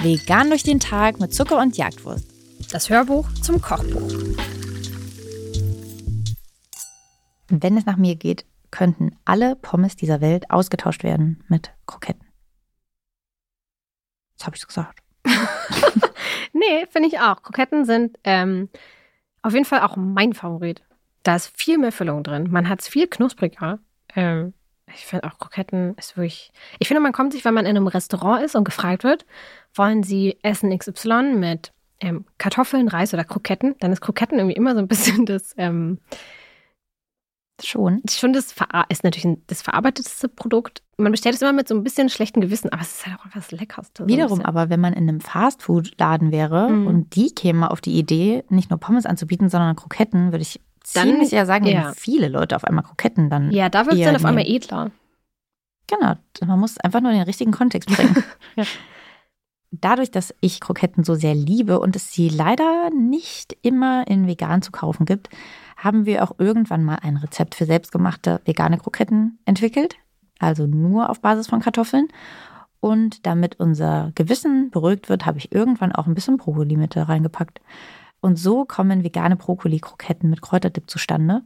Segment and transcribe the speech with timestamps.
[0.00, 2.24] Vegan durch den Tag mit Zucker und Jagdwurst.
[2.72, 4.10] Das Hörbuch zum Kochbuch.
[7.48, 12.26] Wenn es nach mir geht, könnten alle Pommes dieser Welt ausgetauscht werden mit Kroketten.
[14.32, 15.00] Jetzt habe ich es gesagt.
[16.52, 17.42] nee, finde ich auch.
[17.42, 18.68] Kroketten sind ähm,
[19.42, 20.82] auf jeden Fall auch mein Favorit.
[21.22, 22.50] Da ist viel mehr Füllung drin.
[22.50, 23.80] Man hat es viel knuspriger.
[24.14, 24.54] Ähm,
[24.94, 26.52] ich finde auch Kroketten ist wirklich.
[26.78, 29.26] Ich finde, man kommt sich, wenn man in einem Restaurant ist und gefragt wird,
[29.74, 34.74] wollen Sie Essen XY mit ähm, Kartoffeln, Reis oder Kroketten, dann ist Kroketten irgendwie immer
[34.74, 35.54] so ein bisschen das.
[35.56, 35.98] Ähm,
[37.64, 38.02] Schon.
[38.08, 38.54] Schon das
[38.88, 40.82] ist natürlich das verarbeitetste Produkt.
[40.96, 43.24] Man bestellt es immer mit so ein bisschen schlechtem Gewissen, aber es ist halt auch
[43.24, 44.06] einfach das Leckerste.
[44.06, 46.86] Wiederum, aber wenn man in einem Fastfood-Laden wäre mhm.
[46.86, 50.60] und die kämen auf die Idee, nicht nur Pommes anzubieten, sondern Kroketten, würde ich
[50.94, 51.92] dann, ziemlich eher sagen, ja.
[51.96, 53.50] viele Leute auf einmal Kroketten dann.
[53.50, 54.90] Ja, da wird es dann auf einmal edler.
[55.86, 56.14] Genau,
[56.46, 58.22] man muss einfach nur den richtigen Kontext bringen.
[58.56, 58.64] ja.
[59.70, 64.62] Dadurch, dass ich Kroketten so sehr liebe und es sie leider nicht immer in vegan
[64.62, 65.28] zu kaufen gibt,
[65.76, 69.96] haben wir auch irgendwann mal ein Rezept für selbstgemachte vegane Kroketten entwickelt.
[70.38, 72.08] Also nur auf Basis von Kartoffeln.
[72.80, 77.60] Und damit unser Gewissen beruhigt wird, habe ich irgendwann auch ein bisschen Brokkoli mit reingepackt.
[78.20, 81.42] Und so kommen vegane Brokkoli-Kroketten mit Kräuterdip zustande.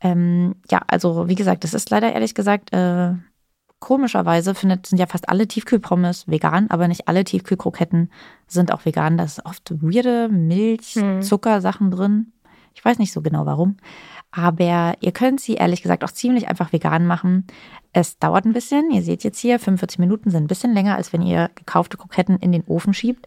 [0.00, 3.14] Ähm, ja, also wie gesagt, das ist leider ehrlich gesagt, äh,
[3.78, 8.10] komischerweise findet, sind ja fast alle Tiefkühlpommes vegan, aber nicht alle Tiefkühlkroketten
[8.46, 9.18] sind auch vegan.
[9.18, 11.22] Da ist oft weirde Milch, hm.
[11.22, 12.32] Zuckersachen drin.
[12.74, 13.76] Ich weiß nicht so genau warum.
[14.30, 17.46] Aber ihr könnt sie ehrlich gesagt auch ziemlich einfach vegan machen.
[17.92, 18.90] Es dauert ein bisschen.
[18.90, 22.38] Ihr seht jetzt hier, 45 Minuten sind ein bisschen länger, als wenn ihr gekaufte Kroketten
[22.38, 23.26] in den Ofen schiebt.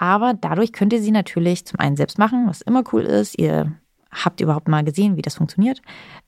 [0.00, 3.38] Aber dadurch könnt ihr sie natürlich zum einen selbst machen, was immer cool ist.
[3.38, 3.74] Ihr
[4.10, 5.82] habt überhaupt mal gesehen, wie das funktioniert.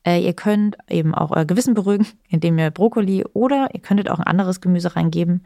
[0.05, 4.19] Äh, ihr könnt eben auch euer Gewissen beruhigen, indem ihr Brokkoli oder ihr könntet auch
[4.19, 5.43] ein anderes Gemüse reingeben,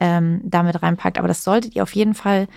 [0.00, 1.18] ähm, damit reinpackt.
[1.18, 2.48] Aber das solltet ihr auf jeden Fall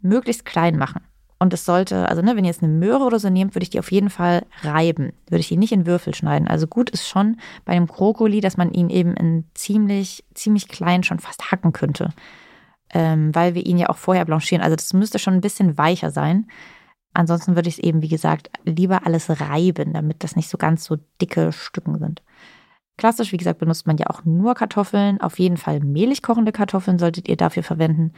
[0.00, 1.02] möglichst klein machen.
[1.40, 3.70] Und es sollte, also ne, wenn ihr jetzt eine Möhre oder so nehmt, würde ich
[3.70, 5.12] die auf jeden Fall reiben.
[5.28, 6.46] Würde ich die nicht in Würfel schneiden.
[6.46, 11.02] Also gut ist schon bei dem Brokkoli, dass man ihn eben in ziemlich, ziemlich klein
[11.02, 12.10] schon fast hacken könnte.
[12.92, 14.62] Ähm, weil wir ihn ja auch vorher blanchieren.
[14.62, 16.46] Also das müsste schon ein bisschen weicher sein.
[17.12, 20.84] Ansonsten würde ich es eben, wie gesagt, lieber alles reiben, damit das nicht so ganz
[20.84, 22.22] so dicke Stücken sind.
[22.96, 25.20] Klassisch, wie gesagt, benutzt man ja auch nur Kartoffeln.
[25.20, 28.12] Auf jeden Fall mehlig kochende Kartoffeln solltet ihr dafür verwenden.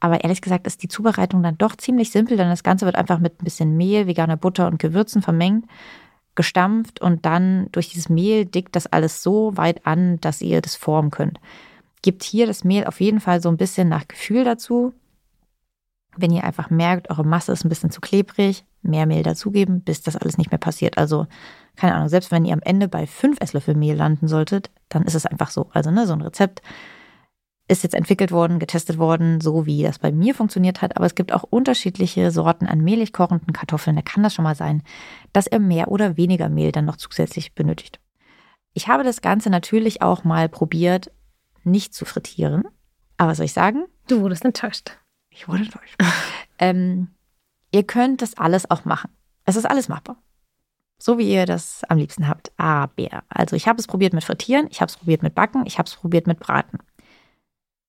[0.00, 3.18] Aber ehrlich gesagt ist die Zubereitung dann doch ziemlich simpel, denn das Ganze wird einfach
[3.18, 5.66] mit ein bisschen Mehl, veganer Butter und Gewürzen vermengt,
[6.34, 10.76] gestampft und dann durch dieses Mehl dickt das alles so weit an, dass ihr das
[10.76, 11.40] formen könnt.
[12.02, 14.92] Gebt hier das Mehl auf jeden Fall so ein bisschen nach Gefühl dazu.
[16.16, 20.02] Wenn ihr einfach merkt, eure Masse ist ein bisschen zu klebrig, mehr Mehl dazugeben, bis
[20.02, 20.96] das alles nicht mehr passiert.
[20.98, 21.26] Also,
[21.76, 25.14] keine Ahnung, selbst wenn ihr am Ende bei fünf Esslöffel Mehl landen solltet, dann ist
[25.14, 25.68] es einfach so.
[25.72, 26.62] Also, ne, so ein Rezept
[27.68, 30.96] ist jetzt entwickelt worden, getestet worden, so wie das bei mir funktioniert hat.
[30.96, 33.96] Aber es gibt auch unterschiedliche Sorten an mehlig kochenden Kartoffeln.
[33.96, 34.82] Da kann das schon mal sein,
[35.32, 37.98] dass er mehr oder weniger Mehl dann noch zusätzlich benötigt.
[38.72, 41.10] Ich habe das Ganze natürlich auch mal probiert,
[41.66, 42.64] nicht zu frittieren.
[43.16, 43.86] Aber was soll ich sagen?
[44.08, 44.98] Du wurdest enttäuscht.
[45.30, 45.96] Ich wurde enttäuscht.
[46.58, 47.08] ähm,
[47.72, 49.10] ihr könnt das alles auch machen.
[49.44, 50.16] Es ist alles machbar.
[50.98, 52.52] So wie ihr das am liebsten habt.
[52.56, 55.78] Aber, also ich habe es probiert mit Frittieren, ich habe es probiert mit Backen, ich
[55.78, 56.78] habe es probiert mit Braten.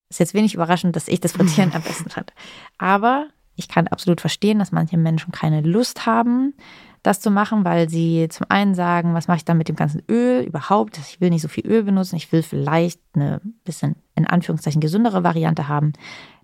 [0.10, 2.34] Ist jetzt wenig überraschend, dass ich das Frittieren am besten fand.
[2.78, 6.54] Aber ich kann absolut verstehen, dass manche Menschen keine Lust haben,
[7.04, 10.02] das zu machen, weil sie zum einen sagen, was mache ich dann mit dem ganzen
[10.10, 10.98] Öl überhaupt?
[10.98, 15.24] Ich will nicht so viel Öl benutzen, ich will vielleicht eine bisschen in Anführungszeichen gesündere
[15.24, 15.94] Variante haben.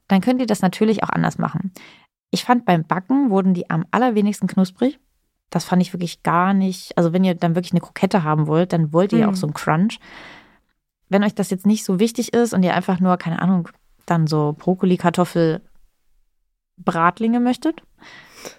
[0.08, 1.72] Dann könnt ihr das natürlich auch anders machen.
[2.32, 5.00] Ich fand beim Backen wurden die am allerwenigsten knusprig.
[5.50, 6.98] Das fand ich wirklich gar nicht.
[6.98, 9.38] Also wenn ihr dann wirklich eine Krokette haben wollt, dann wollt ihr ja auch mhm.
[9.38, 10.00] so einen Crunch
[11.14, 13.70] wenn euch das jetzt nicht so wichtig ist und ihr einfach nur, keine Ahnung,
[14.06, 15.62] dann so Brokkoli, Kartoffel,
[16.78, 17.84] Bratlinge möchtet,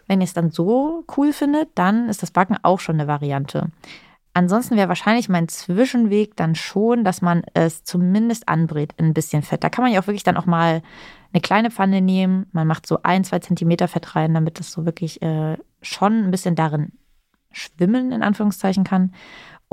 [0.06, 3.70] wenn ihr es dann so cool findet, dann ist das Backen auch schon eine Variante.
[4.36, 9.42] Ansonsten wäre wahrscheinlich mein Zwischenweg dann schon, dass man es zumindest anbrät in ein bisschen
[9.42, 9.62] Fett.
[9.62, 10.82] Da kann man ja auch wirklich dann auch mal
[11.32, 12.46] eine kleine Pfanne nehmen.
[12.50, 16.30] Man macht so ein, zwei Zentimeter Fett rein, damit das so wirklich äh, schon ein
[16.32, 16.92] bisschen darin
[17.52, 19.12] schwimmen, in Anführungszeichen kann.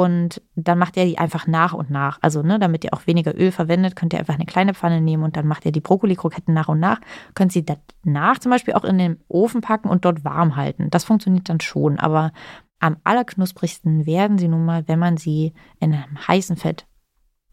[0.01, 2.17] Und dann macht ihr die einfach nach und nach.
[2.23, 5.21] Also, ne, damit ihr auch weniger Öl verwendet, könnt ihr einfach eine kleine Pfanne nehmen
[5.21, 6.99] und dann macht ihr die Brokkoli-Kroketten nach und nach.
[7.35, 10.89] Könnt sie danach zum Beispiel auch in den Ofen packen und dort warm halten.
[10.89, 11.99] Das funktioniert dann schon.
[11.99, 12.31] Aber
[12.79, 16.87] am allerknusprigsten werden sie nun mal, wenn man sie in einem heißen Fett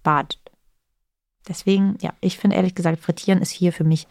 [0.02, 0.40] badet.
[1.46, 4.08] Deswegen, ja, ich finde ehrlich gesagt, Frittieren ist hier für mich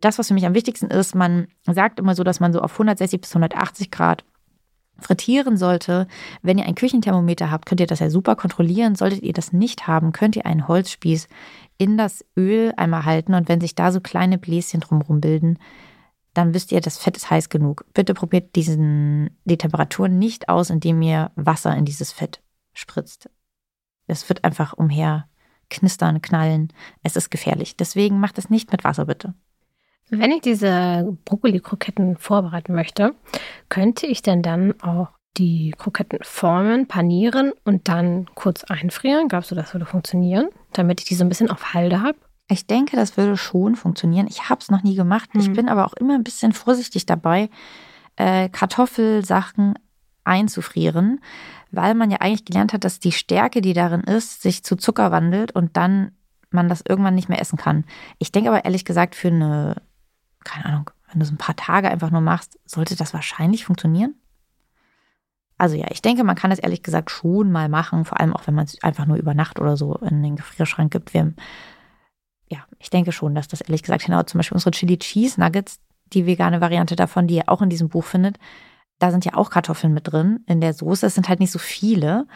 [0.00, 1.14] das, was für mich am wichtigsten ist.
[1.14, 4.24] Man sagt immer so, dass man so auf 160 bis 180 Grad
[5.00, 6.06] frittieren sollte.
[6.42, 8.94] Wenn ihr ein Küchenthermometer habt, könnt ihr das ja super kontrollieren.
[8.94, 11.28] Solltet ihr das nicht haben, könnt ihr einen Holzspieß
[11.78, 15.58] in das Öl einmal halten und wenn sich da so kleine Bläschen drumherum bilden,
[16.34, 17.84] dann wisst ihr, das Fett ist heiß genug.
[17.94, 22.40] Bitte probiert diesen, die Temperatur nicht aus, indem ihr Wasser in dieses Fett
[22.74, 23.30] spritzt.
[24.06, 25.28] Es wird einfach umher
[25.70, 26.72] knistern, knallen.
[27.02, 27.76] Es ist gefährlich.
[27.76, 29.34] Deswegen macht es nicht mit Wasser, bitte.
[30.10, 33.14] Wenn ich diese Brokkoli-Kroketten vorbereiten möchte,
[33.68, 39.28] könnte ich denn dann auch die Kroketten formen, panieren und dann kurz einfrieren?
[39.28, 42.18] Glaubst du, das würde funktionieren, damit ich die so ein bisschen auf Halde habe?
[42.50, 44.26] Ich denke, das würde schon funktionieren.
[44.28, 45.34] Ich habe es noch nie gemacht.
[45.34, 45.40] Mhm.
[45.40, 47.50] Ich bin aber auch immer ein bisschen vorsichtig dabei,
[48.16, 49.74] äh, Kartoffelsachen
[50.24, 51.20] einzufrieren,
[51.70, 55.10] weil man ja eigentlich gelernt hat, dass die Stärke, die darin ist, sich zu Zucker
[55.10, 56.12] wandelt und dann
[56.50, 57.84] man das irgendwann nicht mehr essen kann.
[58.18, 59.76] Ich denke aber ehrlich gesagt, für eine
[60.48, 64.14] keine Ahnung, wenn du so ein paar Tage einfach nur machst, sollte das wahrscheinlich funktionieren.
[65.58, 68.46] Also ja, ich denke, man kann das ehrlich gesagt schon mal machen, vor allem auch
[68.46, 71.14] wenn man es einfach nur über Nacht oder so in den Gefrierschrank gibt.
[71.14, 71.34] Wir,
[72.48, 74.30] ja, ich denke schon, dass das ehrlich gesagt hinhaut.
[74.30, 75.80] Zum Beispiel unsere Chili Cheese Nuggets,
[76.12, 78.38] die vegane Variante davon, die ihr auch in diesem Buch findet,
[78.98, 81.06] da sind ja auch Kartoffeln mit drin in der Soße.
[81.06, 82.26] Es sind halt nicht so viele.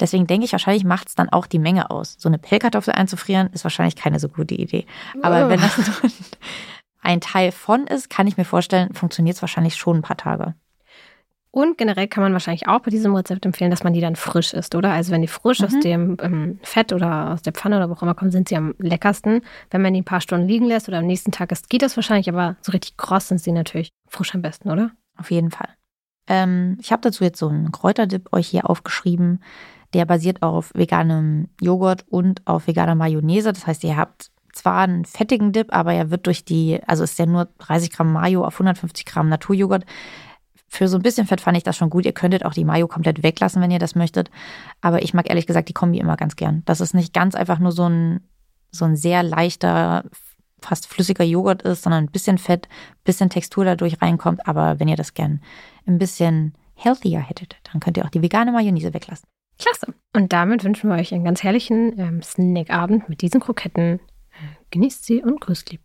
[0.00, 2.16] Deswegen denke ich, wahrscheinlich macht es dann auch die Menge aus.
[2.18, 4.86] So eine Pellkartoffel einzufrieren, ist wahrscheinlich keine so gute Idee.
[5.22, 5.78] Aber wenn das
[7.00, 10.54] ein Teil von ist, kann ich mir vorstellen, funktioniert es wahrscheinlich schon ein paar Tage.
[11.50, 14.52] Und generell kann man wahrscheinlich auch bei diesem Rezept empfehlen, dass man die dann frisch
[14.52, 14.92] isst, oder?
[14.92, 15.66] Also wenn die frisch mhm.
[15.66, 18.56] aus dem ähm, Fett oder aus der Pfanne oder wo auch immer kommen, sind sie
[18.56, 19.40] am leckersten.
[19.70, 21.96] Wenn man die ein paar Stunden liegen lässt oder am nächsten Tag isst, geht das
[21.96, 24.90] wahrscheinlich, aber so richtig kross sind sie natürlich frisch am besten, oder?
[25.16, 25.68] Auf jeden Fall.
[26.28, 29.42] Ähm, ich habe dazu jetzt so einen Kräuterdip euch hier aufgeschrieben.
[29.94, 33.52] Der basiert auf veganem Joghurt und auf veganer Mayonnaise.
[33.52, 37.18] Das heißt, ihr habt zwar einen fettigen Dip, aber er wird durch die, also ist
[37.18, 39.84] ja nur 30 Gramm Mayo auf 150 Gramm Naturjoghurt.
[40.68, 42.04] Für so ein bisschen Fett fand ich das schon gut.
[42.04, 44.30] Ihr könntet auch die Mayo komplett weglassen, wenn ihr das möchtet.
[44.82, 46.62] Aber ich mag ehrlich gesagt die Kombi immer ganz gern.
[46.66, 48.20] Das ist nicht ganz einfach nur so ein,
[48.70, 50.04] so ein sehr leichter,
[50.60, 52.68] fast flüssiger Joghurt ist, sondern ein bisschen Fett,
[53.04, 54.46] bisschen Textur dadurch reinkommt.
[54.46, 55.40] Aber wenn ihr das gern
[55.86, 59.26] ein bisschen healthier hättet, dann könnt ihr auch die vegane Mayonnaise weglassen.
[59.58, 59.94] Klasse.
[60.14, 64.00] Und damit wünschen wir euch einen ganz herrlichen ähm, Snackabend mit diesen Kroketten
[64.70, 65.80] Genießt sie und grüßt lieb.